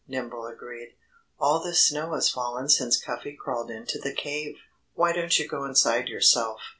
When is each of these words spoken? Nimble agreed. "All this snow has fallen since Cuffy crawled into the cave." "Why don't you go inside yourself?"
Nimble 0.07 0.47
agreed. 0.47 0.95
"All 1.39 1.63
this 1.63 1.79
snow 1.79 2.15
has 2.15 2.27
fallen 2.27 2.69
since 2.69 2.99
Cuffy 2.99 3.37
crawled 3.39 3.69
into 3.69 3.99
the 3.99 4.15
cave." 4.15 4.55
"Why 4.95 5.13
don't 5.13 5.37
you 5.37 5.47
go 5.47 5.63
inside 5.63 6.07
yourself?" 6.09 6.59